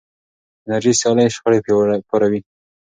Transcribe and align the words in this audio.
انرژي 0.65 0.93
سیالۍ 0.99 1.27
شخړې 1.35 1.59
پاروي. 2.09 2.39